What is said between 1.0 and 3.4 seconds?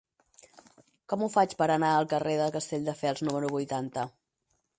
Com ho faig per anar al carrer de Castelldefels